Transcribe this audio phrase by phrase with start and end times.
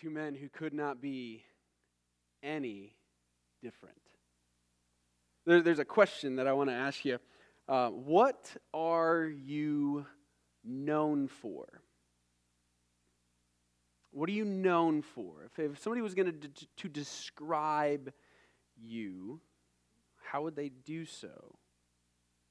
[0.00, 1.44] Two men who could not be
[2.42, 2.94] any
[3.62, 3.96] different.
[5.46, 7.18] There, there's a question that I want to ask you.
[7.68, 10.06] Uh, what are you
[10.64, 11.66] known for?
[14.10, 15.44] What are you known for?
[15.44, 18.12] If, if somebody was going to, to describe
[18.76, 19.40] you,
[20.22, 21.56] how would they do so?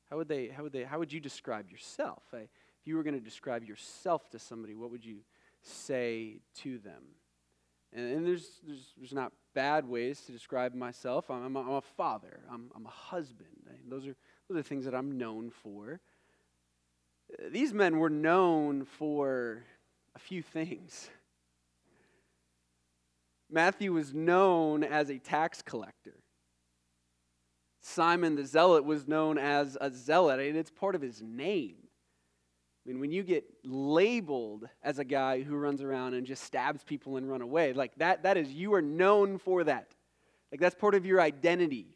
[0.10, 2.24] How would they, how would they, how would you describe yourself?
[2.34, 2.50] If
[2.86, 5.20] you were going to describe yourself to somebody, what would you
[5.62, 7.04] say to them?
[7.96, 11.32] And, and there's, there's, there's not bad ways to describe myself.
[11.32, 12.42] I'm, I'm, a, I'm a father.
[12.52, 13.50] I'm, I'm a husband.
[13.90, 14.16] Those are,
[14.50, 16.02] those are things that I'm known for.
[17.32, 19.64] Uh, these men were known for
[20.14, 21.10] a few things.
[23.50, 26.16] Matthew was known as a tax collector.
[27.82, 31.76] Simon the Zealot was known as a zealot, and it's part of his name.
[32.86, 36.84] I mean, when you get labeled as a guy who runs around and just stabs
[36.84, 39.96] people and run away, like that, that is, you are known for that.
[40.52, 41.96] Like that's part of your identity.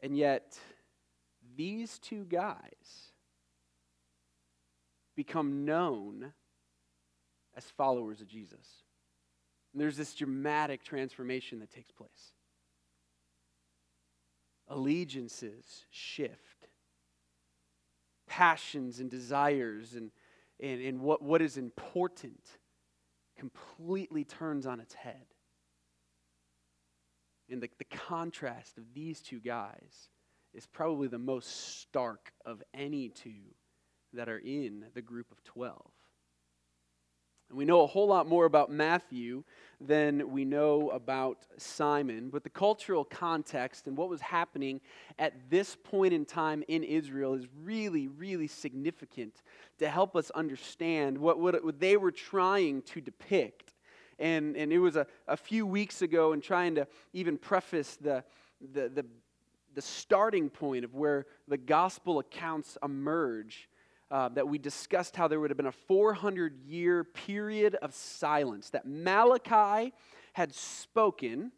[0.00, 0.58] And yet,
[1.56, 3.12] these two guys
[5.16, 6.32] become known
[7.56, 8.66] as followers of Jesus.
[9.72, 12.32] And there's this dramatic transformation that takes place.
[14.68, 16.67] Allegiances shift,
[18.28, 20.10] passions and desires and,
[20.60, 22.58] and, and what, what is important
[23.36, 25.26] completely turns on its head.
[27.50, 30.08] And the, the contrast of these two guys
[30.52, 33.54] is probably the most stark of any two
[34.12, 35.80] that are in the group of 12.
[37.48, 39.42] And we know a whole lot more about Matthew
[39.80, 42.30] than we know about Simon.
[42.30, 44.80] But the cultural context and what was happening
[45.18, 49.42] at this point in time in Israel is really, really significant
[49.78, 53.74] to help us understand what, what they were trying to depict.
[54.18, 58.24] And, and it was a, a few weeks ago, and trying to even preface the,
[58.72, 59.06] the, the,
[59.74, 63.67] the starting point of where the gospel accounts emerge
[64.10, 68.70] uh, that we discussed how there would have been a 400 year period of silence,
[68.70, 69.92] that Malachi
[70.32, 71.52] had spoken.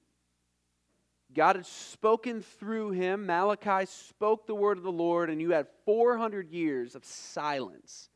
[1.33, 3.27] God had spoken through him.
[3.27, 8.09] Malachi spoke the word of the Lord, and you had 400 years of silence.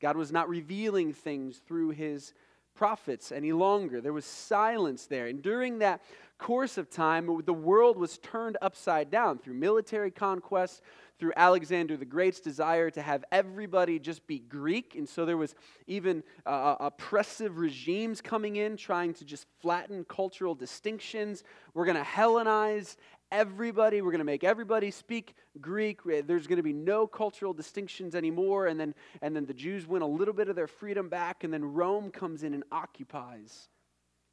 [0.00, 2.34] God was not revealing things through his
[2.74, 4.00] prophets any longer.
[4.00, 5.26] There was silence there.
[5.26, 6.02] And during that
[6.38, 10.82] course of time, the world was turned upside down through military conquest,
[11.22, 14.96] through Alexander the Great's desire to have everybody just be Greek.
[14.96, 15.54] And so there was
[15.86, 21.44] even uh, oppressive regimes coming in trying to just flatten cultural distinctions.
[21.74, 22.96] We're going to Hellenize
[23.30, 24.02] everybody.
[24.02, 26.00] We're going to make everybody speak Greek.
[26.02, 28.66] There's going to be no cultural distinctions anymore.
[28.66, 31.44] And then, and then the Jews win a little bit of their freedom back.
[31.44, 33.68] And then Rome comes in and occupies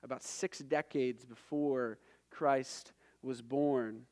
[0.01, 1.99] about six decades before
[2.31, 4.07] Christ was born.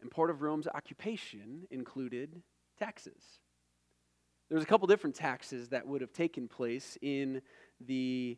[0.00, 2.42] And part of Rome's occupation included
[2.78, 3.40] taxes.
[4.48, 7.42] There was a couple different taxes that would have taken place in
[7.80, 8.36] the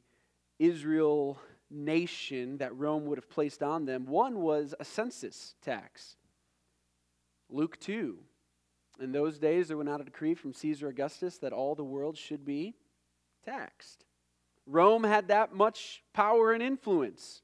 [0.59, 1.39] Israel
[1.71, 4.07] nation that Rome would have placed on them.
[4.07, 6.17] One was a census tax.
[7.49, 8.19] Luke 2.
[9.01, 12.17] In those days, there went out a decree from Caesar Augustus that all the world
[12.17, 12.75] should be
[13.45, 14.05] taxed.
[14.67, 17.43] Rome had that much power and influence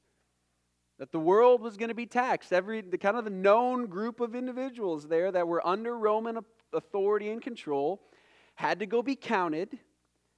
[0.99, 2.53] that the world was going to be taxed.
[2.53, 6.37] Every the kind of the known group of individuals there that were under Roman
[6.73, 8.01] authority and control
[8.55, 9.79] had to go be counted,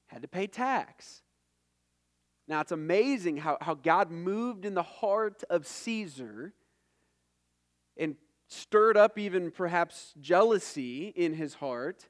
[0.06, 1.24] had to pay tax.
[2.48, 6.54] Now it's amazing how, how God moved in the heart of Caesar
[7.98, 8.16] and
[8.48, 12.08] stirred up even perhaps jealousy in his heart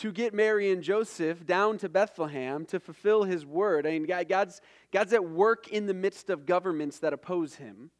[0.00, 3.86] to get Mary and Joseph down to Bethlehem to fulfill his word.
[3.86, 7.90] I mean, God's, God's at work in the midst of governments that oppose him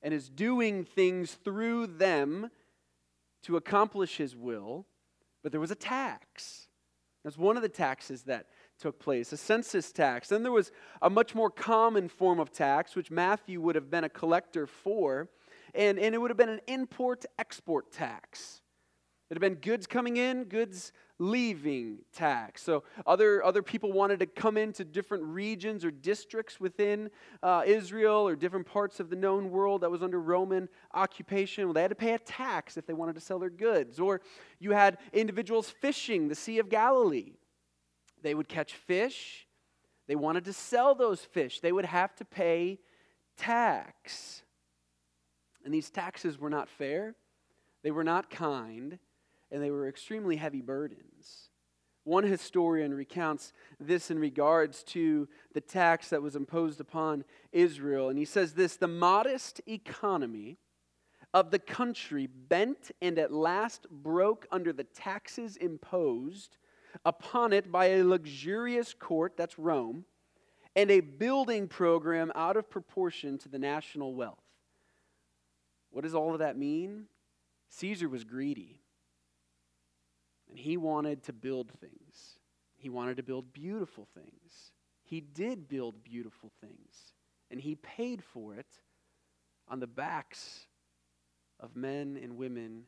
[0.00, 2.52] and is doing things through them
[3.42, 4.86] to accomplish his will.
[5.42, 6.68] But there was a tax.
[7.24, 8.46] That's one of the taxes that
[8.78, 10.28] took place, a census tax.
[10.28, 10.70] Then there was
[11.02, 15.28] a much more common form of tax, which Matthew would have been a collector for,
[15.74, 18.62] and, and it would have been an import export tax.
[19.28, 22.62] It had been goods coming in, goods leaving tax.
[22.62, 27.10] So other, other people wanted to come into different regions or districts within
[27.42, 31.64] uh, Israel or different parts of the known world that was under Roman occupation.
[31.64, 33.98] Well, they had to pay a tax if they wanted to sell their goods.
[33.98, 34.20] Or
[34.60, 37.32] you had individuals fishing the Sea of Galilee.
[38.22, 39.46] They would catch fish.
[40.06, 41.60] They wanted to sell those fish.
[41.60, 42.78] They would have to pay
[43.36, 44.42] tax.
[45.64, 47.14] And these taxes were not fair.
[47.82, 48.98] They were not kind
[49.50, 51.50] and they were extremely heavy burdens.
[52.04, 58.08] One historian recounts this in regards to the tax that was imposed upon Israel.
[58.08, 60.58] And he says this the modest economy
[61.34, 66.56] of the country bent and at last broke under the taxes imposed
[67.04, 70.06] upon it by a luxurious court, that's Rome,
[70.74, 74.38] and a building program out of proportion to the national wealth.
[75.90, 77.06] What does all of that mean?
[77.70, 78.80] Caesar was greedy.
[80.48, 82.38] And he wanted to build things.
[82.76, 84.72] He wanted to build beautiful things.
[85.02, 87.14] He did build beautiful things.
[87.50, 88.80] And he paid for it
[89.68, 90.66] on the backs
[91.60, 92.84] of men and women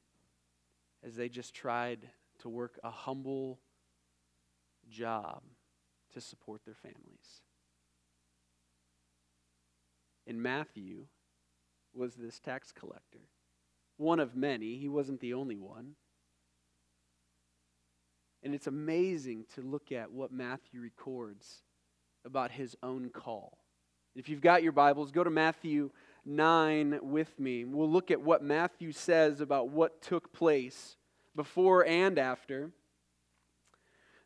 [1.05, 2.09] as they just tried
[2.41, 3.59] to work a humble
[4.89, 5.43] job
[6.13, 7.43] to support their families.
[10.27, 11.07] And Matthew
[11.95, 13.29] was this tax collector,
[13.97, 14.77] one of many.
[14.77, 15.97] He wasn't the only one.
[18.43, 21.63] And it's amazing to look at what Matthew records
[22.25, 23.59] about his own call.
[24.15, 25.91] If you've got your Bibles, go to Matthew
[26.25, 27.65] 9 with me.
[27.65, 30.97] We'll look at what Matthew says about what took place
[31.37, 32.71] before and after.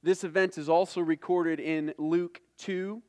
[0.03, 3.03] This event is also recorded in Luke 2,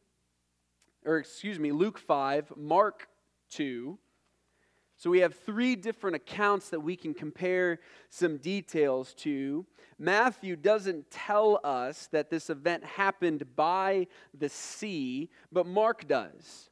[1.05, 3.07] or excuse me, Luke 5, Mark
[3.51, 3.97] 2,
[4.97, 7.79] so we have three different accounts that we can compare
[8.09, 9.65] some details to.
[9.97, 14.07] Matthew doesn't tell us that this event happened by
[14.37, 16.69] the sea, but Mark does.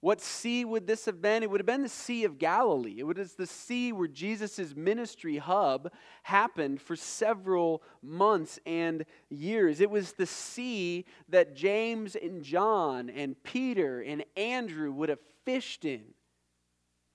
[0.00, 1.42] What sea would this have been?
[1.42, 2.96] It would have been the Sea of Galilee.
[2.98, 5.90] It was the sea where Jesus' ministry hub
[6.22, 9.80] happened for several months and years.
[9.80, 15.84] It was the sea that James and John and Peter and Andrew would have fished
[15.84, 16.04] in.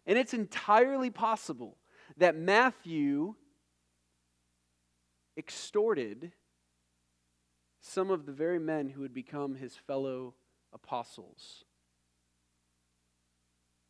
[0.06, 1.78] And it's entirely possible
[2.18, 3.36] that Matthew
[5.38, 6.32] extorted
[7.80, 10.36] some of the very men who would become his fellow
[10.74, 11.66] apostles.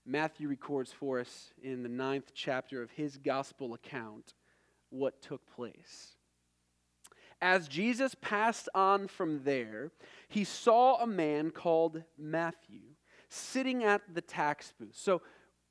[0.05, 4.33] Matthew records for us in the ninth chapter of his gospel account
[4.89, 6.15] what took place.
[7.41, 9.91] As Jesus passed on from there,
[10.27, 12.81] he saw a man called Matthew
[13.29, 14.95] sitting at the tax booth.
[14.95, 15.21] So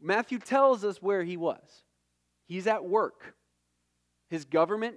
[0.00, 1.84] Matthew tells us where he was.
[2.46, 3.34] He's at work.
[4.28, 4.96] His government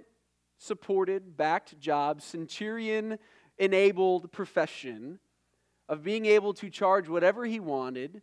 [0.64, 3.18] supported, backed job, centurion
[3.58, 5.18] enabled profession
[5.88, 8.22] of being able to charge whatever he wanted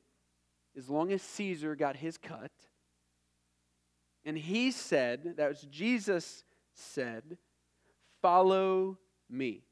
[0.76, 2.52] as long as Caesar got his cut.
[4.26, 6.44] And he said, that was Jesus
[6.74, 7.38] said,
[8.22, 9.00] Follow
[9.30, 9.64] me.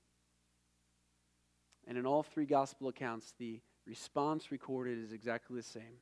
[1.88, 6.02] And in all three gospel accounts, the response recorded is exactly the same.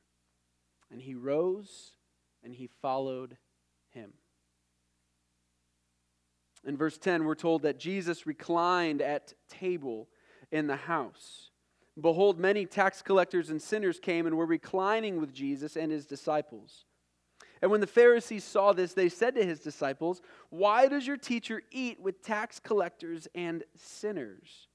[0.90, 1.92] And he rose
[2.42, 3.36] and he followed
[3.90, 4.12] him.
[6.66, 10.08] In verse 10, we're told that Jesus reclined at table
[10.50, 11.50] in the house.
[12.00, 16.84] Behold, many tax collectors and sinners came and were reclining with Jesus and his disciples.
[17.60, 20.20] And when the Pharisees saw this, they said to his disciples,
[20.50, 24.68] Why does your teacher eat with tax collectors and sinners?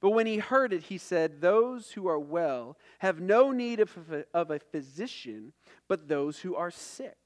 [0.00, 3.96] But when he heard it, he said, Those who are well have no need of
[4.34, 5.52] a, physician,
[5.88, 7.16] but those who are sick.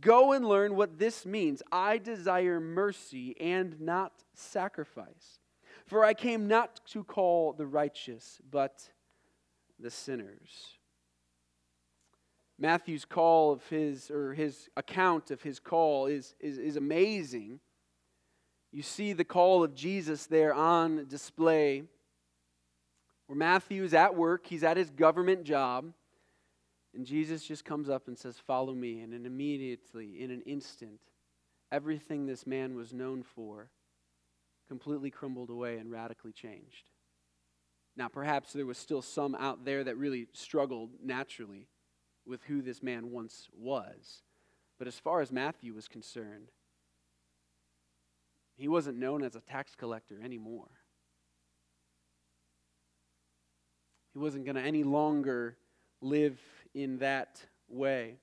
[0.00, 1.62] Go and learn what this means.
[1.70, 5.40] I desire mercy and not sacrifice.
[5.86, 8.88] For I came not to call the righteous, but
[9.78, 10.78] the sinners.
[12.58, 17.58] Matthew's call of his, or his account of his call is, is, is amazing.
[18.70, 21.84] You see the call of Jesus there on display.
[23.26, 25.92] Where Matthew is at work, he's at his government job,
[26.94, 29.00] and Jesus just comes up and says, Follow me.
[29.00, 31.00] And then immediately, in an instant,
[31.70, 33.70] everything this man was known for
[34.68, 36.90] completely crumbled away and radically changed.
[37.96, 41.66] Now, perhaps there was still some out there that really struggled naturally
[42.24, 44.22] with who this man once was.
[44.78, 46.50] But as far as Matthew was concerned,
[48.56, 50.68] he wasn't known as a tax collector anymore.
[54.12, 55.56] He wasn't going to any longer
[56.00, 56.40] live
[56.74, 58.16] in that way.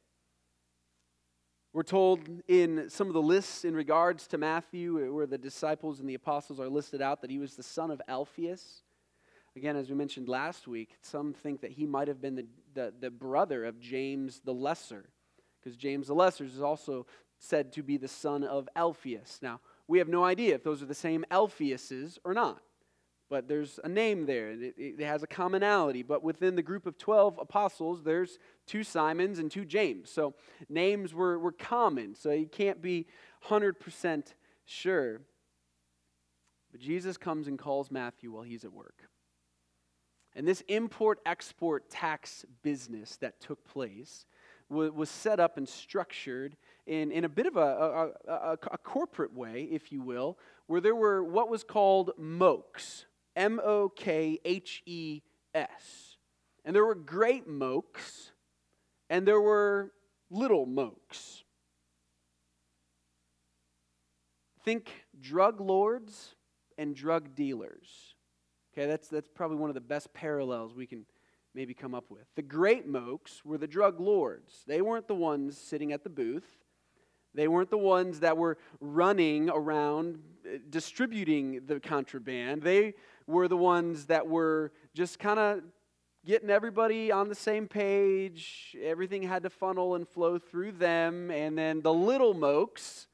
[1.74, 6.00] We're told in some of the lists in regards to Matthew, eh, where the disciples
[6.00, 8.84] and the apostles are listed out, that he was the son of Alphaeus.
[9.56, 12.94] Again, as we mentioned last week, some think that he might have been the, the,
[13.00, 15.10] the brother of James the Lesser,
[15.60, 17.06] because James the Lesser is also
[17.40, 19.40] said to be the son of Alphaeus.
[19.42, 22.62] Now, we have no idea if those are the same Alphaeuses or not.
[23.30, 24.52] But there's a name there.
[24.52, 26.02] It, it has a commonality.
[26.02, 30.10] But within the group of 12 apostles, there's two Simons and two James.
[30.10, 30.34] So
[30.70, 32.16] names were, were common.
[32.16, 33.06] So you can't be
[33.46, 34.24] 100%
[34.66, 35.22] sure.
[36.72, 39.10] But Jesus comes and calls Matthew while he's at work.
[40.34, 44.26] And this import export tax business that took place
[44.70, 47.62] was set up and structured in, in a bit of a,
[48.28, 53.06] a, a, a corporate way, if you will, where there were what was called mokhes
[53.38, 55.22] M O K H E
[55.54, 56.18] S.
[56.66, 58.32] And there were great mokhes,
[59.10, 59.94] and there were
[60.30, 61.44] little mokhes.
[64.66, 64.90] Think
[65.22, 66.36] drug lords
[66.78, 68.16] and drug dealers.
[68.74, 71.06] Okay, that's, that's probably one of the best parallels we can
[71.56, 72.26] maybe come up with.
[72.36, 74.64] The great mokhes were the drug lords.
[74.68, 76.58] They weren't the ones sitting at the booth,
[77.34, 82.64] they weren't the ones that were running around uh, distributing the contraband.
[82.64, 82.96] They
[83.28, 85.62] were the ones that were just kind of
[86.26, 88.76] getting everybody on the same page.
[88.82, 91.30] Everything had to funnel and flow through them.
[91.30, 93.08] And then the little mokhes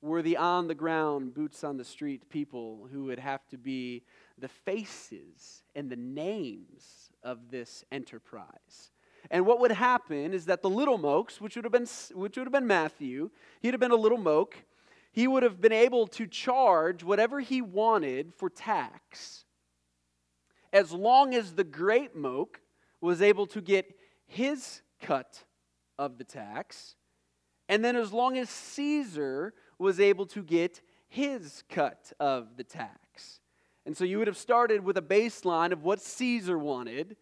[0.00, 4.04] were the on the ground, boots on the street people who would have to be
[4.38, 8.92] the faces and the names of this enterprise.
[9.30, 12.46] And what would happen is that the little mokes, which would have been, which would
[12.46, 13.30] have been Matthew,
[13.60, 14.54] he'd have been a little mokhe,
[15.16, 19.46] he would have been able to charge whatever he wanted for tax
[20.74, 22.56] as long as the great mokhe
[23.00, 23.96] was able to get
[24.26, 25.42] his cut
[25.98, 26.96] of the tax,
[27.66, 33.40] and then as long as Caesar was able to get his cut of the tax.
[33.86, 37.16] And so you would have started with a baseline of what Caesar wanted.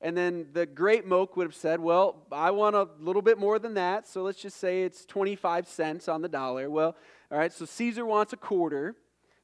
[0.00, 3.58] And then the great mokhe would have said, Well, I want a little bit more
[3.58, 4.06] than that.
[4.06, 6.68] So let's just say it's 25 cents on the dollar.
[6.68, 6.94] Well,
[7.30, 8.94] all right, so Caesar wants a quarter.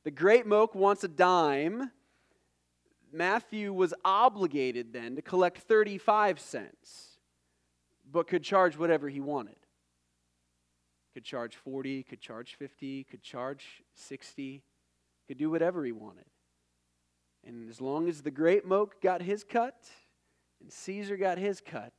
[0.04, 1.90] The great mokhe wants a dime.
[3.12, 7.18] Matthew was obligated then to collect 35 cents,
[8.10, 9.56] but could charge whatever he wanted.
[11.12, 14.64] Could charge 40, could charge 50, could charge 60,
[15.28, 16.24] could do whatever he wanted.
[17.46, 19.76] And as long as the great mokhe got his cut
[20.60, 21.92] and Caesar got his cut,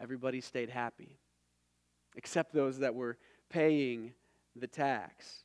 [0.00, 1.18] everybody stayed happy,
[2.16, 3.18] except those that were
[3.50, 4.14] paying
[4.60, 5.44] the tax.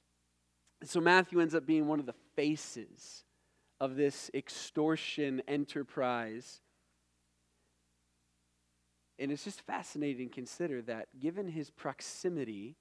[0.83, 3.23] So Matthew ends up being one of the faces
[3.79, 6.61] of this extortion enterprise.
[9.17, 12.75] And it's just fascinating to consider that given his proximity,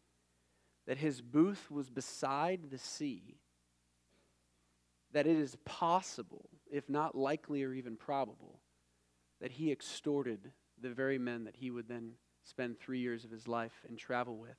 [0.86, 3.38] that his booth was beside the sea,
[5.12, 8.60] that it is possible, if not likely or even probable,
[9.40, 10.50] that he extorted
[10.80, 12.12] the very men that he would then
[12.42, 14.56] spend three years of his life and travel with.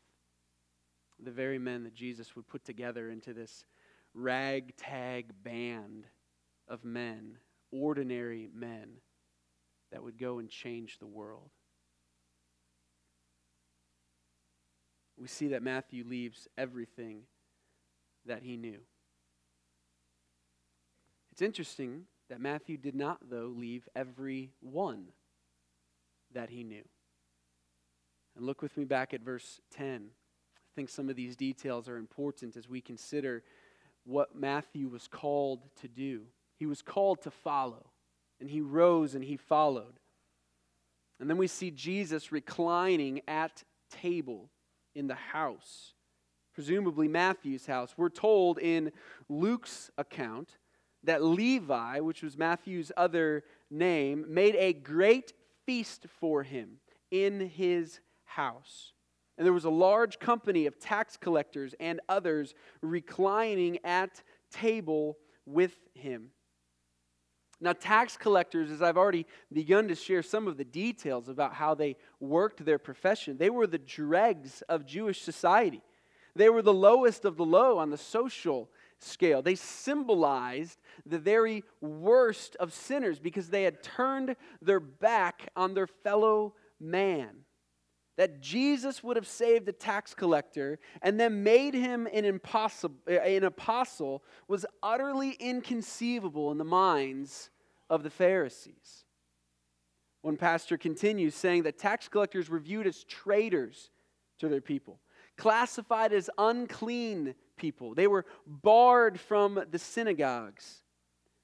[1.23, 3.65] The very men that Jesus would put together into this
[4.13, 6.05] ragtag band
[6.67, 7.37] of men,
[7.71, 8.97] ordinary men,
[9.91, 11.49] that would go and change the world.
[15.17, 17.21] We see that Matthew leaves everything
[18.25, 18.79] that he knew.
[21.31, 25.07] It's interesting that Matthew did not, though, leave every one
[26.33, 26.83] that he knew.
[28.35, 30.09] And look with me back at verse 10.
[30.75, 33.43] I think some of these details are important as we consider
[34.03, 36.23] what Matthew was called to do.
[36.59, 37.91] He was called to follow,
[38.41, 40.01] and he rose and he followed.
[41.17, 44.49] And then we see Jesus reclining at table
[44.93, 45.93] in the house,
[46.53, 47.93] presumably Matthew's house.
[47.95, 48.91] We're told in
[49.29, 50.57] Luke's account
[51.05, 55.31] that Levi, which was Matthew's other name, made a great
[55.65, 56.79] feast for him
[57.11, 58.91] in his house.
[59.37, 65.75] And there was a large company of tax collectors and others reclining at table with
[65.93, 66.31] him.
[67.61, 71.73] Now, tax collectors, as I've already begun to share some of the details about how
[71.73, 75.81] they worked their profession, they were the dregs of Jewish society.
[76.35, 79.41] They were the lowest of the low on the social scale.
[79.41, 85.87] They symbolized the very worst of sinners because they had turned their back on their
[85.87, 87.44] fellow man.
[88.17, 93.43] That Jesus would have saved a tax collector and then made him an, impossible, an
[93.43, 97.49] apostle was utterly inconceivable in the minds
[97.89, 99.05] of the Pharisees.
[100.21, 103.91] One pastor continues saying that tax collectors were viewed as traitors
[104.39, 104.99] to their people,
[105.37, 107.93] classified as unclean people.
[107.93, 110.81] They were barred from the synagogues.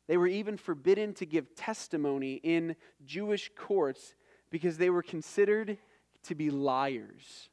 [0.07, 2.75] They were even forbidden to give testimony in
[3.05, 4.15] Jewish courts
[4.49, 5.77] because they were considered
[6.23, 7.49] to be liars.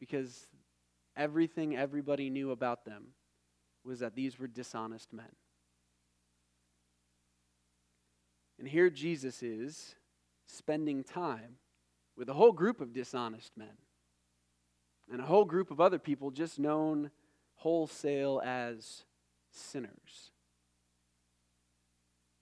[0.00, 0.46] Because
[1.16, 3.08] everything everybody knew about them
[3.84, 5.26] was that these were dishonest men.
[8.58, 9.96] And here Jesus is
[10.46, 11.56] spending time
[12.16, 13.76] with a whole group of dishonest men
[15.10, 17.10] and a whole group of other people just known
[17.56, 19.04] wholesale as
[19.50, 20.30] sinners.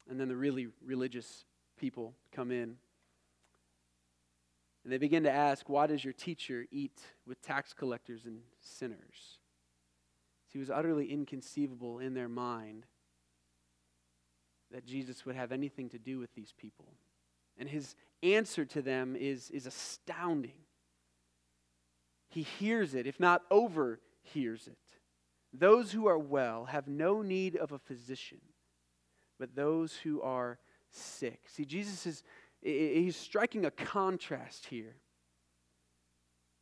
[0.08, 1.44] And then the really religious
[1.78, 2.76] people come in
[4.82, 9.38] and they begin to ask, Why does your teacher eat with tax collectors and sinners?
[10.52, 12.86] See, it was utterly inconceivable in their mind
[14.72, 16.86] that Jesus would have anything to do with these people.
[17.58, 20.54] And his answer to them is, is astounding.
[22.28, 24.78] He hears it, if not overhears it.
[25.52, 28.40] Those who are well have no need of a physician,
[29.38, 30.58] but those who are
[30.90, 31.40] sick.
[31.48, 32.22] See, Jesus is
[32.62, 34.96] he's striking a contrast here.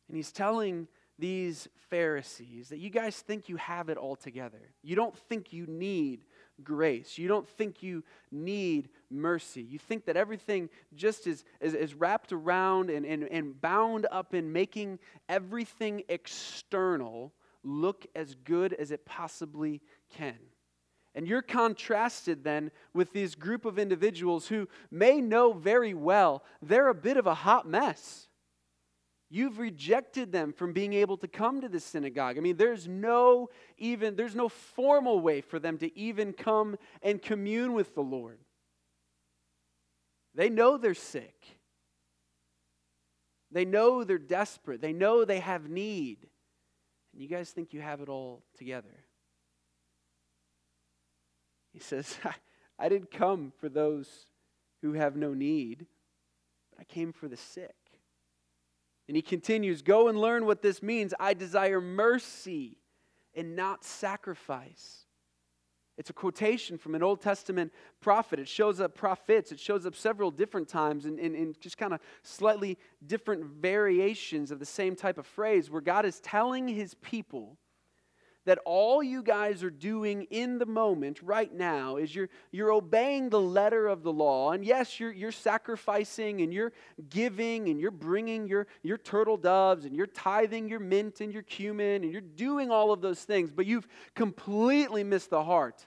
[0.07, 0.87] And he's telling
[1.19, 4.73] these Pharisees that you guys think you have it all together.
[4.81, 6.25] You don't think you need
[6.63, 7.17] grace.
[7.17, 9.61] You don't think you need mercy.
[9.61, 14.33] You think that everything just is, is, is wrapped around and, and, and bound up
[14.33, 19.81] in making everything external look as good as it possibly
[20.15, 20.37] can.
[21.19, 26.87] And you're contrasted then with this group of individuals who may know very well they're
[26.87, 28.29] a bit of a hot mess.
[29.29, 32.37] You've rejected them from being able to come to the synagogue.
[32.37, 37.21] I mean, there's no even there's no formal way for them to even come and
[37.21, 38.39] commune with the Lord.
[40.35, 41.35] They know they're sick.
[43.51, 44.79] They know they're desperate.
[44.79, 46.19] They know they have need.
[47.11, 49.03] And you guys think you have it all together.
[51.79, 52.17] He says,
[52.79, 54.07] I didn't come for those
[54.81, 55.85] who have no need,
[56.71, 57.75] but I came for the sick.
[59.07, 61.13] And he continues, Go and learn what this means.
[61.19, 62.77] I desire mercy
[63.33, 65.05] and not sacrifice.
[65.97, 67.71] It's a quotation from an Old Testament
[68.01, 68.39] prophet.
[68.39, 69.53] It shows up prophets.
[69.53, 74.51] It shows up several different times in, in, in just kind of slightly different variations
[74.51, 77.57] of the same type of phrase where God is telling his people
[78.45, 83.29] that all you guys are doing in the moment right now is you're, you're obeying
[83.29, 84.51] the letter of the law.
[84.51, 86.71] And yes, you're, you're sacrificing and you're
[87.09, 91.43] giving and you're bringing your, your turtle doves and you're tithing your mint and your
[91.43, 95.85] cumin and you're doing all of those things, but you've completely missed the heart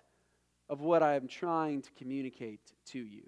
[0.69, 3.25] of what I am trying to communicate to you.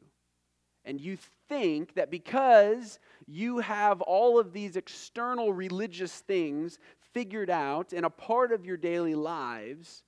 [0.84, 1.16] And you
[1.48, 6.78] think that because you have all of these external religious things
[7.14, 10.02] figured out and a part of your daily lives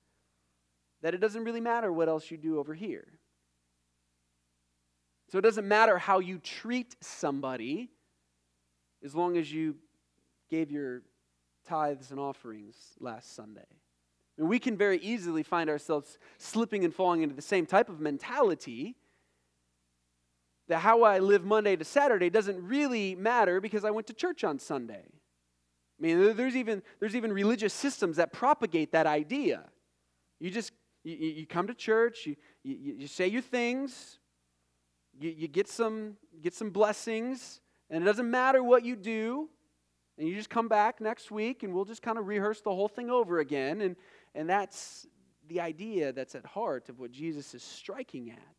[1.01, 3.07] that it doesn't really matter what else you do over here.
[5.29, 7.89] So it doesn't matter how you treat somebody
[9.03, 9.75] as long as you
[10.49, 11.01] gave your
[11.67, 13.65] tithes and offerings last Sunday.
[14.37, 17.99] And we can very easily find ourselves slipping and falling into the same type of
[17.99, 18.95] mentality
[20.67, 24.43] that how I live Monday to Saturday doesn't really matter because I went to church
[24.43, 25.05] on Sunday.
[25.99, 29.65] I mean, there's even, there's even religious systems that propagate that idea.
[30.39, 30.71] You just
[31.03, 34.19] you, you come to church, you, you, you say your things,
[35.19, 39.49] you, you get, some, get some blessings, and it doesn't matter what you do.
[40.17, 42.87] And you just come back next week, and we'll just kind of rehearse the whole
[42.87, 43.81] thing over again.
[43.81, 43.95] And,
[44.33, 45.07] and that's
[45.47, 48.55] the idea that's at heart of what Jesus is striking at.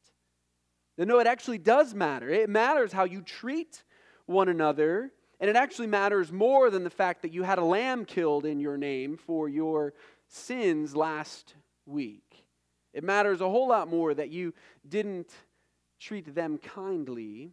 [0.96, 2.31] That no, it actually does matter.
[2.31, 3.83] It matters how you treat
[4.27, 8.05] one another and it actually matters more than the fact that you had a lamb
[8.05, 9.94] killed in your name for your
[10.27, 11.55] sins last
[11.87, 12.44] week.
[12.92, 14.55] It matters a whole lot more that you
[14.88, 15.31] didn't
[16.01, 17.53] treat them kindly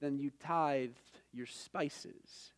[0.00, 2.52] than you tithed your spices.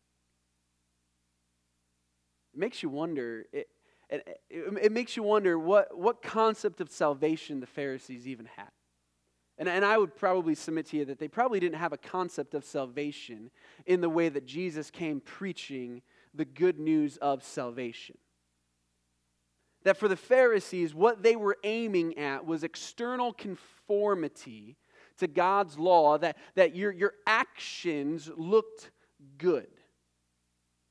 [2.53, 3.45] It makes you wonder.
[3.51, 3.67] It,
[4.09, 8.69] it, it, makes you wonder what, what concept of salvation the Pharisees even had.
[9.57, 12.53] And, and I would probably submit to you that they probably didn't have a concept
[12.53, 13.51] of salvation
[13.85, 16.01] in the way that Jesus came preaching
[16.33, 18.17] the good news of salvation.
[19.83, 24.77] That for the Pharisees, what they were aiming at was external conformity
[25.17, 28.91] to God's law, that, that your, your actions looked
[29.37, 29.67] good.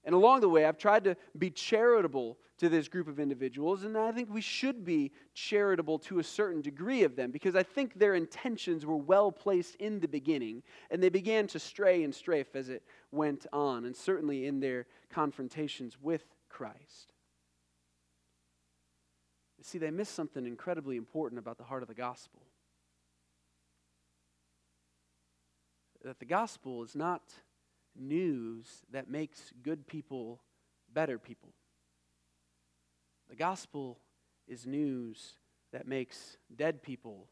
[0.05, 3.99] And along the way, I've tried to be charitable to this group of individuals, and
[3.99, 7.99] I think we should be charitable to a certain degree of them because I think
[7.99, 12.55] their intentions were well placed in the beginning, and they began to stray and strafe
[12.55, 17.13] as it went on, and certainly in their confrontations with Christ.
[19.63, 22.43] See, they missed something incredibly important about the heart of the gospel.
[26.05, 27.23] That the gospel is not
[27.97, 30.41] news that makes good people
[30.93, 31.49] better people.
[33.33, 33.99] The gospel
[34.47, 35.37] is news
[35.73, 37.29] that makes dead people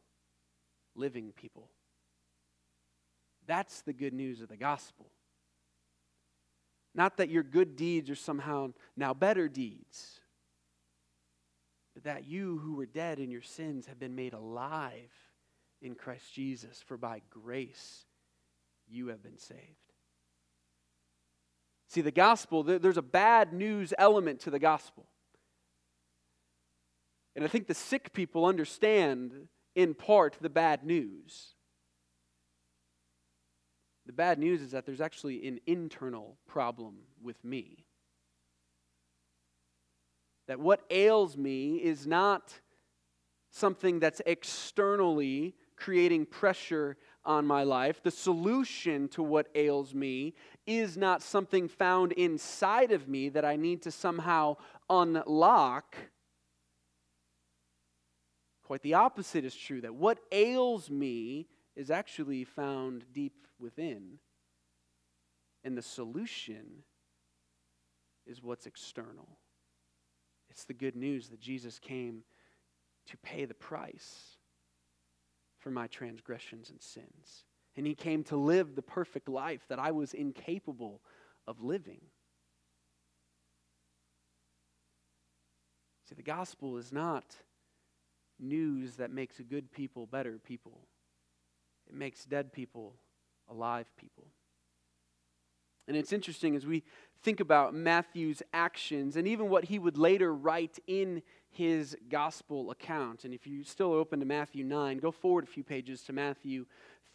[0.95, 1.69] living people.
[3.47, 5.11] That's the good news of the gospel.
[6.95, 10.21] Not that your good deeds are somehow now better deeds,
[11.93, 15.13] but that you who were dead in your sins have been made alive
[15.83, 18.07] in Christ Jesus, for by grace
[18.89, 19.61] you have been saved.
[21.89, 25.10] See, the gospel, there's a bad news element to the gospel.
[27.41, 29.33] And I think the sick people understand,
[29.75, 31.55] in part, the bad news.
[34.05, 37.87] The bad news is that there's actually an internal problem with me.
[40.49, 42.61] That what ails me is not
[43.49, 48.03] something that's externally creating pressure on my life.
[48.03, 50.35] The solution to what ails me
[50.67, 54.59] is not something found inside of me that I need to somehow
[54.91, 55.97] unlock.
[58.71, 64.21] Quite the opposite is true that what ails me is actually found deep within.
[65.65, 66.85] And the solution
[68.29, 69.27] is what's external.
[70.51, 72.23] It's the good news that Jesus came
[73.09, 74.37] to pay the price
[75.59, 77.43] for my transgressions and sins.
[77.77, 81.01] And he came to live the perfect life that I was incapable
[81.45, 82.03] of living.
[86.09, 87.35] See, the gospel is not
[88.41, 90.81] news that makes good people better people,
[91.89, 92.95] it makes dead people
[93.49, 94.27] alive people.
[95.89, 96.85] And it's interesting as we
[97.23, 103.25] think about Matthew's actions and even what he would later write in his gospel account.
[103.25, 106.67] And if you still open to Matthew 9, go forward a few pages to Matthew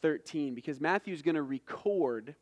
[0.02, 2.36] 13 because Matthew is going to record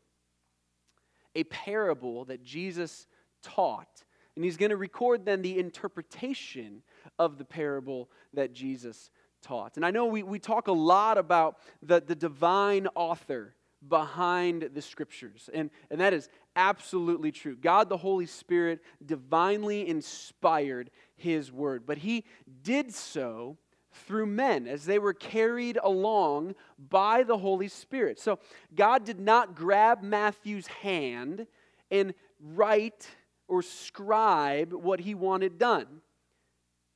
[1.34, 3.06] a parable that Jesus
[3.42, 4.04] taught.
[4.36, 6.82] And he's going to record then the interpretation
[7.18, 9.10] of the parable that Jesus
[9.42, 9.76] taught.
[9.76, 13.54] And I know we, we talk a lot about the, the divine author
[13.88, 15.50] behind the scriptures.
[15.52, 17.56] And, and that is absolutely true.
[17.56, 22.24] God the Holy Spirit divinely inspired his word, but he
[22.62, 23.58] did so
[23.92, 26.54] through men as they were carried along
[26.90, 28.18] by the Holy Spirit.
[28.18, 28.38] So
[28.74, 31.46] God did not grab Matthew's hand
[31.90, 33.06] and write
[33.48, 35.86] or scribe what he wanted done.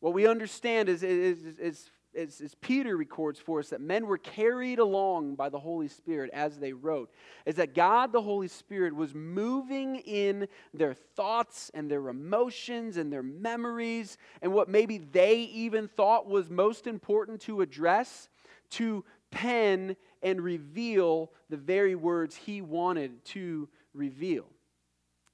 [0.01, 4.19] What we understand is, is, is as, as, Peter records for us, that men were
[4.19, 7.11] carried along by the Holy Spirit as they wrote,
[7.47, 13.13] is that God, the Holy Spirit, was moving in their thoughts and their emotions and
[13.13, 18.29] their memories and what maybe they even thought was most important to address
[18.71, 24.47] to pen and reveal the very words he wanted to reveal.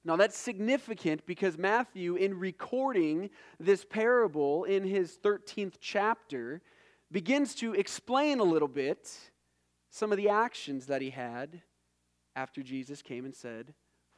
[0.05, 6.61] Now, that's significant because Matthew, in recording this parable in his 13th chapter,
[7.11, 9.11] begins to explain a little bit
[9.89, 11.63] some of the actions that he had
[12.35, 13.73] after Jesus came and said,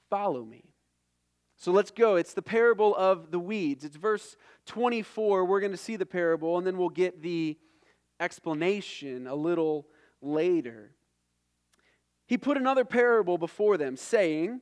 [0.10, 0.74] Follow me.
[1.56, 2.18] So let's go.
[2.18, 3.86] It's the parable of the weeds.
[3.86, 5.46] It's verse 24.
[5.46, 7.58] We're going to see the parable, and then we'll get the
[8.20, 9.88] explanation a little
[10.22, 10.92] later.
[12.28, 14.62] He put another parable before them, saying,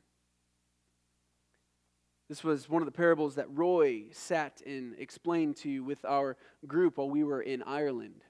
[2.31, 6.97] This was one of the parables that Roy sat and explained to with our group
[6.97, 8.23] while we were in Ireland.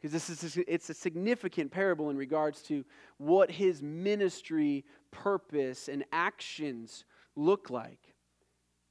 [0.00, 2.84] Because this is a, it's a significant parable in regards to
[3.16, 8.14] what his ministry purpose and actions look like.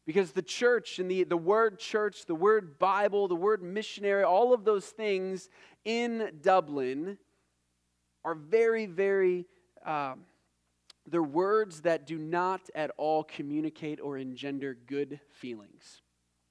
[0.05, 4.53] Because the church and the, the word church, the word Bible, the word missionary, all
[4.53, 5.47] of those things
[5.85, 7.17] in Dublin
[8.25, 9.45] are very, very
[9.85, 10.25] um,
[11.05, 16.01] they're words that do not at all communicate or engender good feelings.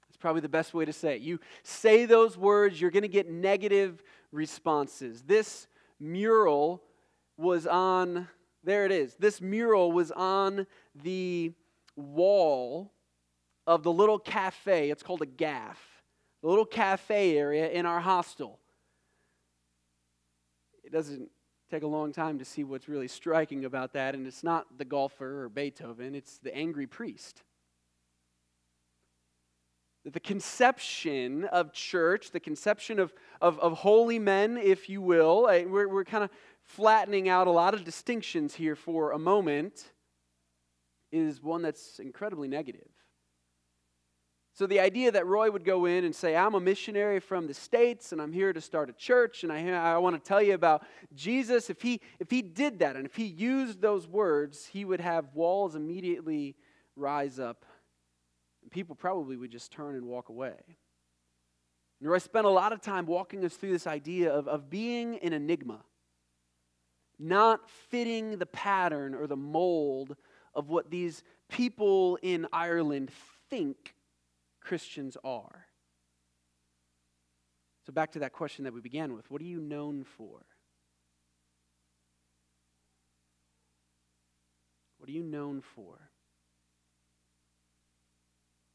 [0.09, 1.23] It's probably the best way to say it.
[1.23, 5.23] You say those words, you're going to get negative responses.
[5.23, 5.67] This
[5.99, 6.83] mural
[7.39, 8.29] was on,
[8.63, 9.15] there it is.
[9.19, 11.53] This mural was on the
[11.97, 12.93] wall
[13.67, 14.91] of the little cafe.
[14.91, 15.81] It's called a gaff,
[16.43, 18.59] the little cafe area in our hostel.
[20.85, 21.31] It doesn't
[21.73, 24.85] take a long time to see what's really striking about that, and it's not the
[24.85, 27.43] golfer or Beethoven, it's the angry priest.
[30.05, 35.89] The conception of church, the conception of, of, of holy men, if you will, we're,
[35.89, 36.31] we're kind of
[36.63, 39.93] flattening out a lot of distinctions here for a moment,
[41.11, 42.91] is one that's incredibly negative.
[44.55, 47.55] So, the idea that Roy would go in and say, I'm a missionary from the
[47.55, 50.53] States and I'm here to start a church and I, I want to tell you
[50.53, 50.85] about
[51.15, 55.01] Jesus, if he, if he did that and if he used those words, he would
[55.01, 56.55] have walls immediately
[56.97, 57.65] rise up.
[58.61, 60.59] And people probably would just turn and walk away.
[62.01, 65.19] And Roy spent a lot of time walking us through this idea of, of being
[65.21, 65.81] an enigma,
[67.19, 70.15] not fitting the pattern or the mold
[70.55, 73.11] of what these people in Ireland
[73.49, 73.95] think
[74.63, 75.67] Christians are.
[77.87, 80.47] So, back to that question that we began with what are you known for?
[84.99, 86.11] What are you known for?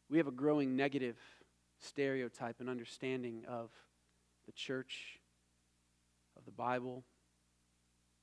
[0.10, 1.18] We have a growing negative
[1.80, 3.70] stereotype and understanding of
[4.46, 5.20] the church,
[6.38, 7.06] of the Bible,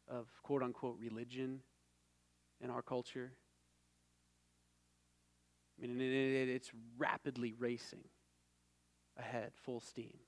[0.07, 1.61] of quote unquote religion
[2.61, 3.33] in our culture.
[5.79, 8.05] I mean, it's rapidly racing
[9.19, 10.19] ahead, full steam.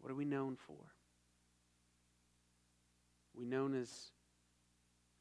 [0.00, 0.92] What are we known for?
[3.40, 4.10] we known as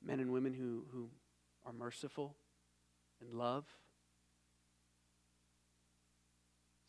[0.06, 1.10] men and women who, who
[1.66, 2.36] are merciful
[3.22, 3.66] and love.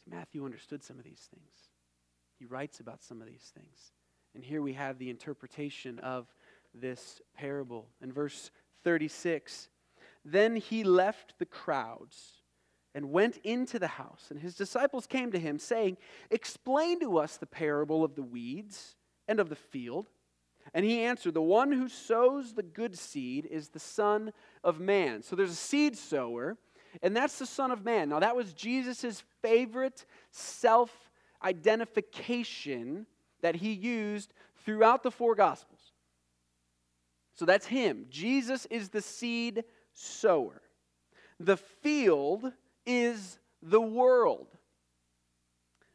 [0.04, 1.70] See, Matthew understood some of these things.
[2.36, 3.92] He writes about some of these things.
[4.34, 6.26] And here we have the interpretation of
[6.74, 7.88] this parable.
[8.00, 8.50] In verse
[8.84, 9.68] 36,
[10.24, 12.42] then he left the crowds
[12.94, 15.96] and went into the house, and his disciples came to him, saying,
[16.30, 18.96] Explain to us the parable of the weeds
[19.28, 20.08] and of the field.
[20.74, 24.32] And he answered, The one who sows the good seed is the Son
[24.64, 25.22] of Man.
[25.22, 26.58] So there's a seed sower,
[27.02, 28.08] and that's the Son of Man.
[28.08, 30.90] Now, that was Jesus' favorite self
[31.42, 33.06] identification
[33.42, 34.32] that he used
[34.64, 35.92] throughout the four Gospels.
[37.34, 38.06] So that's him.
[38.10, 40.62] Jesus is the seed sower.
[41.38, 42.52] The field
[42.84, 44.48] is the world.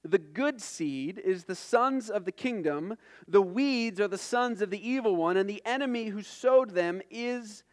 [0.04, 2.96] The good seed is the sons of the kingdom,
[3.28, 7.02] the weeds are the sons of the evil one, and the enemy who sowed them
[7.10, 7.64] is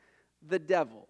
[0.41, 1.02] the devil.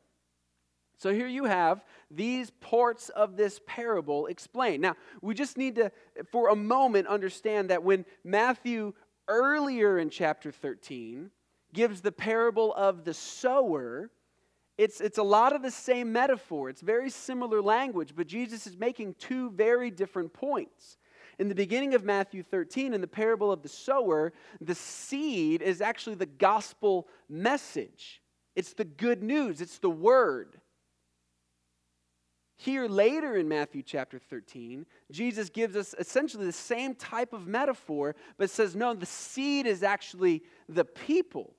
[1.02, 4.82] So here you have these parts of this parable explained.
[4.82, 5.90] Now, we just need to,
[6.30, 8.92] for a moment, understand that when Matthew,
[9.26, 11.32] earlier in chapter 13,
[11.74, 14.12] gives the parable of the sower,
[14.78, 16.70] it's, it's a lot of the same metaphor.
[16.70, 20.98] It's very similar language, but Jesus is making two very different points.
[21.40, 25.80] In the beginning of Matthew 13, in the parable of the sower, the seed is
[25.80, 28.22] actually the gospel message.
[28.54, 30.60] It's the good news, it's the word.
[32.62, 38.14] Here later in Matthew chapter 13, Jesus gives us essentially the same type of metaphor,
[38.38, 41.56] but says, no, the seed is actually the people.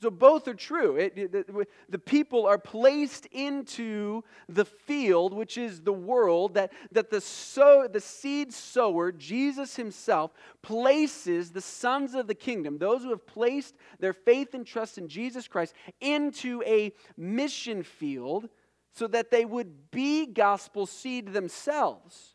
[0.00, 0.94] So both are true.
[0.94, 6.72] It, it, the, the, people are placed into the field, which is the world, that,
[6.92, 13.02] that the, sow, the seed sower, Jesus himself, places the sons of the kingdom, those
[13.02, 18.48] who have placed their faith and trust in Jesus Christ, into a mission field
[18.92, 22.34] so that they would be gospel seed themselves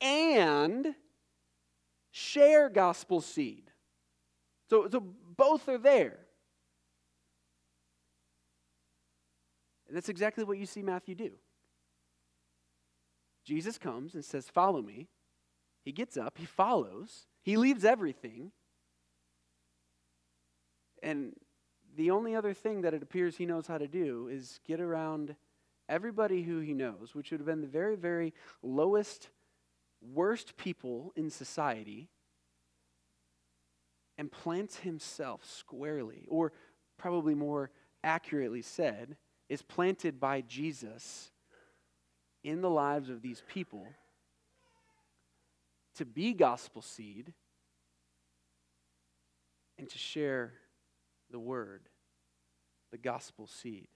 [0.00, 0.94] and
[2.10, 3.70] share gospel seed.
[4.68, 6.18] So, so both are there.
[9.86, 11.30] And that's exactly what you see Matthew do.
[13.44, 15.08] Jesus comes and says, Follow me.
[15.84, 18.50] He gets up, he follows, he leaves everything.
[21.00, 21.34] And
[21.96, 25.34] the only other thing that it appears he knows how to do is get around
[25.88, 29.30] everybody who he knows, which would have been the very, very lowest,
[30.00, 32.08] worst people in society,
[34.18, 36.52] and plants himself squarely, or
[36.98, 37.70] probably more
[38.02, 39.16] accurately said,
[39.48, 41.30] is planted by Jesus
[42.42, 43.86] in the lives of these people
[45.96, 47.32] to be gospel seed
[49.78, 50.52] and to share
[51.36, 51.82] the word,
[52.92, 53.88] the gospel seed.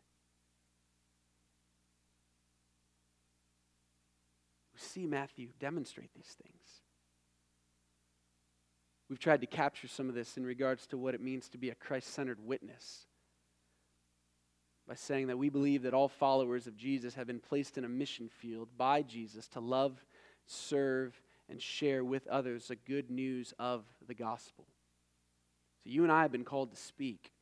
[4.74, 6.82] We see Matthew demonstrate these things.
[9.08, 11.70] We've tried to capture some of this in regards to what it means to be
[11.70, 13.06] a Christ centered witness
[14.86, 17.88] by saying that we believe that all followers of Jesus have been placed in a
[17.88, 20.04] mission field by Jesus to love,
[20.44, 24.66] serve, and share with others the good news of the gospel.
[25.84, 27.32] So you and I have been called to speak.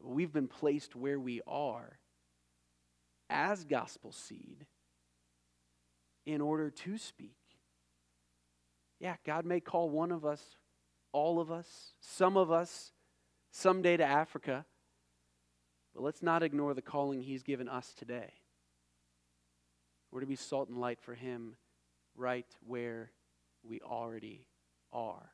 [0.00, 1.98] We've been placed where we are
[3.30, 4.66] as gospel seed
[6.26, 7.36] in order to speak.
[9.00, 10.42] Yeah, God may call one of us,
[11.12, 12.92] all of us, some of us,
[13.50, 14.64] someday to Africa,
[15.94, 18.32] but let's not ignore the calling He's given us today.
[20.10, 21.56] We're to be salt and light for Him
[22.16, 23.10] right where
[23.62, 24.46] we already
[24.92, 25.30] are.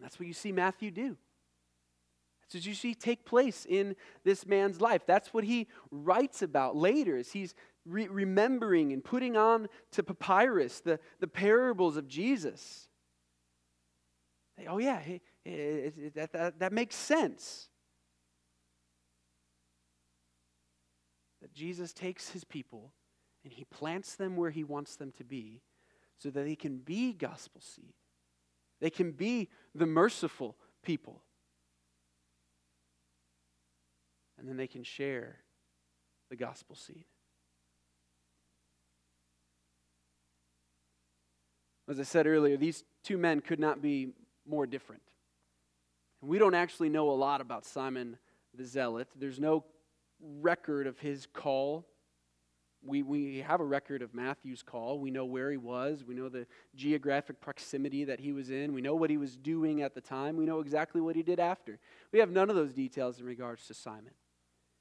[0.00, 1.16] That's what you see Matthew do.
[2.42, 5.02] That's what you see take place in this man's life.
[5.06, 10.80] That's what he writes about later as he's re- remembering and putting on to papyrus
[10.80, 12.88] the, the parables of Jesus.
[14.66, 15.00] Oh, yeah,
[15.44, 17.68] that, that, that makes sense.
[21.42, 22.92] That Jesus takes his people
[23.44, 25.62] and he plants them where he wants them to be
[26.18, 27.94] so that they can be gospel seed.
[28.80, 31.22] They can be the merciful people.
[34.38, 35.36] And then they can share
[36.30, 37.04] the gospel seed.
[41.88, 44.12] As I said earlier, these two men could not be
[44.46, 45.02] more different.
[46.20, 48.18] We don't actually know a lot about Simon
[48.54, 49.08] the Zealot.
[49.16, 49.64] There's no
[50.20, 51.86] record of his call.
[52.82, 55.00] We, we have a record of Matthew's call.
[55.00, 56.04] We know where he was.
[56.04, 58.72] We know the geographic proximity that he was in.
[58.72, 60.36] We know what he was doing at the time.
[60.36, 61.80] We know exactly what he did after.
[62.12, 64.12] We have none of those details in regards to Simon.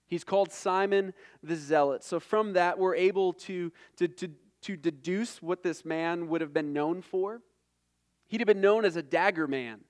[0.06, 2.04] He's called Simon the Zealot.
[2.04, 4.30] So from that, we're able to, to, to,
[4.62, 7.42] to deduce what this man would have been known for.
[8.28, 9.82] He'd have been known as a dagger man,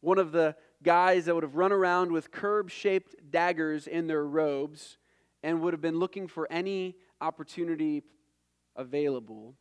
[0.00, 4.24] one of the guys that would have run around with curb shaped daggers in their
[4.24, 4.98] robes
[5.44, 8.02] and would have been looking for any opportunity
[8.74, 9.54] available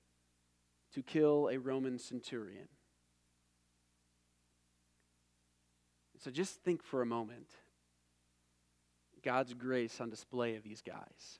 [0.93, 2.69] to kill a Roman centurion.
[6.17, 7.49] So just think for a moment
[9.23, 11.39] God's grace on display of these guys.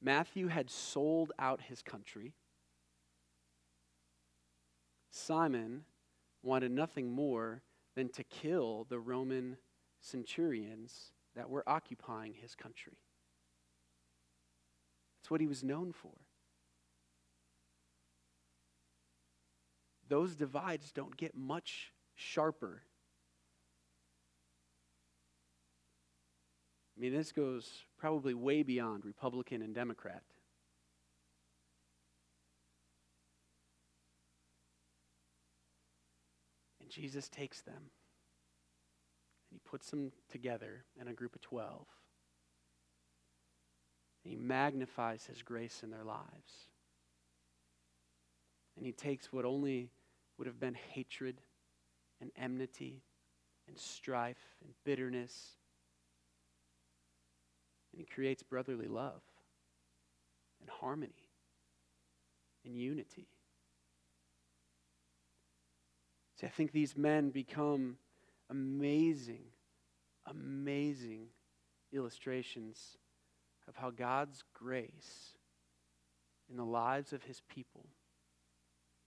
[0.00, 2.34] Matthew had sold out his country.
[5.10, 5.82] Simon
[6.44, 7.62] wanted nothing more
[7.96, 9.56] than to kill the Roman
[10.00, 12.98] centurions that were occupying his country.
[15.20, 16.12] That's what he was known for.
[20.08, 22.82] Those divides don't get much sharper.
[26.96, 30.22] I mean, this goes probably way beyond Republican and Democrat.
[36.80, 37.90] And Jesus takes them
[39.56, 41.86] he puts them together in a group of 12.
[44.22, 46.68] And he magnifies his grace in their lives.
[48.76, 49.88] And he takes what only
[50.36, 51.40] would have been hatred
[52.20, 53.02] and enmity
[53.66, 55.52] and strife and bitterness,
[57.92, 59.22] and he creates brotherly love
[60.60, 61.30] and harmony
[62.62, 63.28] and unity.
[66.38, 67.96] See, I think these men become
[68.50, 69.44] amazing,
[70.26, 71.28] amazing
[71.92, 72.96] illustrations
[73.68, 75.36] of how God's grace
[76.48, 77.86] in the lives of his people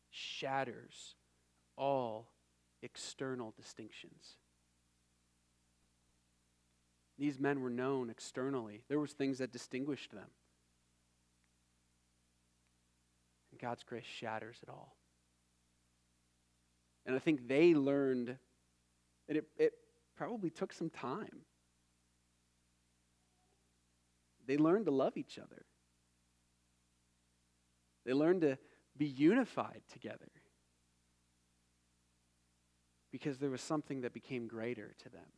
[0.09, 1.15] shatters
[1.77, 2.29] all
[2.81, 4.35] external distinctions.
[7.17, 8.81] These men were known externally.
[8.87, 10.29] There was things that distinguished them.
[13.51, 14.95] And God's grace shatters it all.
[17.05, 18.37] And I think they learned
[19.29, 19.73] that it, it
[20.17, 21.45] probably took some time.
[24.45, 25.65] They learned to love each other,
[28.05, 28.57] they learned to
[28.97, 30.27] be unified together
[33.11, 35.31] because there was something that became greater to them.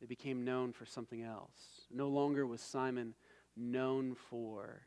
[0.00, 1.82] They became known for something else.
[1.90, 3.14] No longer was Simon
[3.56, 4.86] known for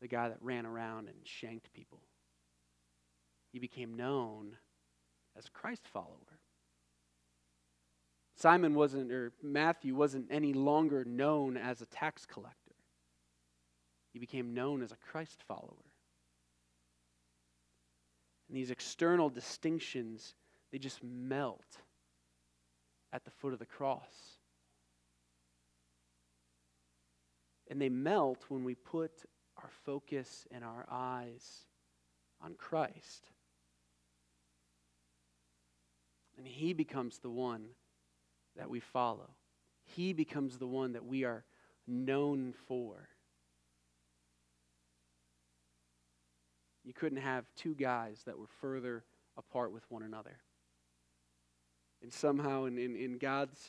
[0.00, 2.02] the guy that ran around and shanked people
[3.52, 4.56] he became known
[5.36, 6.38] as a Christ follower.
[8.36, 12.74] Simon wasn't, or Matthew wasn't any longer known as a tax collector.
[14.12, 15.92] He became known as a Christ follower.
[18.48, 20.34] And these external distinctions,
[20.70, 21.78] they just melt
[23.12, 24.36] at the foot of the cross.
[27.70, 29.12] And they melt when we put
[29.56, 31.66] our focus and our eyes
[32.42, 33.30] on Christ.
[36.42, 37.66] And He becomes the one
[38.56, 39.30] that we follow.
[39.84, 41.44] He becomes the one that we are
[41.86, 43.08] known for.
[46.82, 49.04] You couldn't have two guys that were further
[49.36, 50.38] apart with one another.
[52.02, 53.64] And somehow, in, in, in God's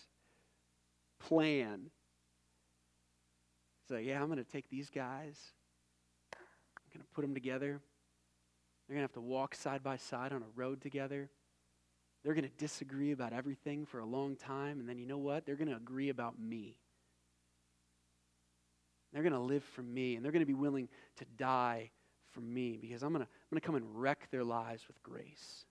[1.20, 1.92] plan,
[3.84, 5.38] He's like, yeah, I'm going to take these guys,
[6.34, 7.80] I'm going to put them together.
[8.88, 11.30] They're going to have to walk side by side on a road together.
[12.24, 15.46] They're going to disagree about everything for a long time, and then you know what?
[15.46, 16.78] They're going to agree about me.
[19.12, 21.92] They're going to live for me, and they're going to be willing to die
[22.32, 25.66] for me because I'm going to, I'm to come and wreck their lives with grace.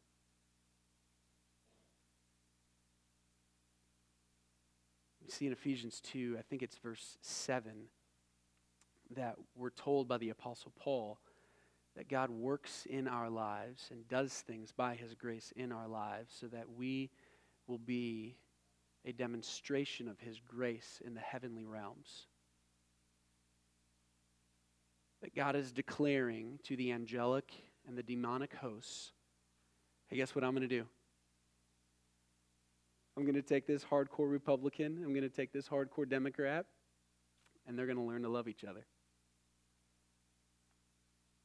[5.24, 7.72] We see in Ephesians 2, I think it's verse 7,
[9.16, 11.18] that we're told by the Apostle Paul
[11.96, 16.34] that God works in our lives and does things by His grace in our lives
[16.38, 17.10] so that we
[17.66, 18.36] will be
[19.04, 22.26] a demonstration of His grace in the heavenly realms.
[25.22, 27.52] That God is declaring to the angelic
[27.86, 29.12] and the demonic hosts
[30.08, 30.84] hey, guess what I'm going to do?
[33.16, 36.66] I'm going to take this hardcore Republican, I'm going to take this hardcore Democrat,
[37.66, 38.86] and they're going to learn to love each other.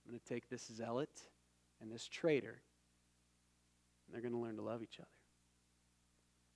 [0.07, 1.09] I'm going to take this zealot
[1.81, 2.61] and this traitor,
[4.05, 5.09] and they're going to learn to love each other.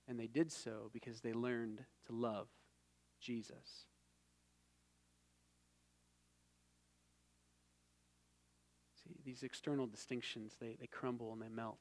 [0.08, 2.48] And they did so because they learned to love
[3.20, 3.84] Jesus.
[9.04, 11.80] See, these external distinctions, they, they crumble and they melt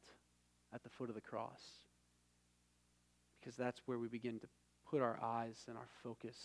[0.74, 1.62] at the foot of the cross.
[3.40, 4.48] Because that's where we begin to
[4.90, 6.36] put our eyes and our focus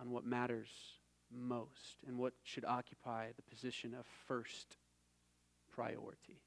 [0.00, 0.70] on what matters
[1.30, 4.76] most and what should occupy the position of first
[5.72, 6.40] priority.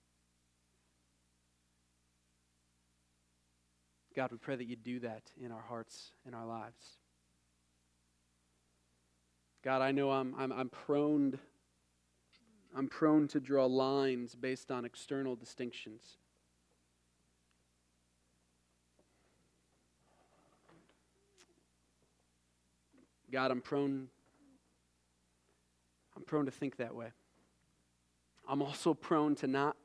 [4.16, 7.00] God, we pray that you do that in our hearts, in our lives.
[9.64, 11.40] God, I know I'm, I'm, I'm prone
[12.76, 16.18] I'm prone to draw lines based on external distinctions.
[23.32, 24.08] God, I'm prone
[26.16, 27.12] I'm prone to think that way.
[28.48, 29.78] I'm also prone to not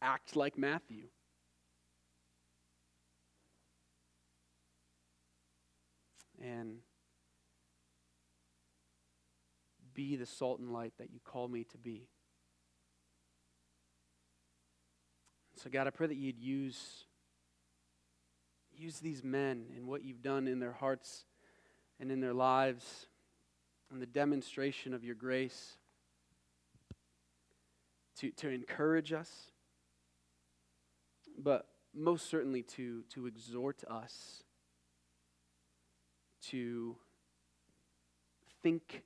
[0.00, 1.04] act like Matthew.
[6.42, 6.78] And
[9.94, 12.08] be the salt and light that you call me to be.
[15.56, 17.06] So, God, I pray that you'd use,
[18.76, 21.24] use these men and what you've done in their hearts
[21.98, 23.06] and in their lives
[23.90, 25.76] and the demonstration of your grace
[28.18, 29.50] to, to encourage us,
[31.38, 34.42] but most certainly to, to exhort us
[36.42, 36.96] to
[38.62, 39.02] think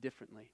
[0.00, 0.50] differently,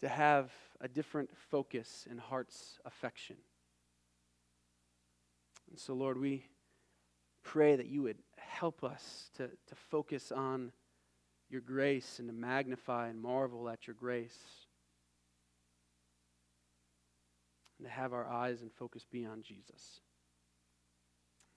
[0.00, 3.36] to have a different focus in heart's affection.
[5.70, 6.46] And so, Lord, we
[7.42, 8.18] pray that you would
[8.52, 10.72] help us to, to focus on
[11.50, 14.38] your grace and to magnify and marvel at your grace.
[17.78, 20.00] And to have our eyes and focus be on Jesus.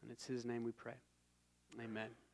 [0.02, 0.96] And it's his name we pray.
[1.82, 2.25] Amen.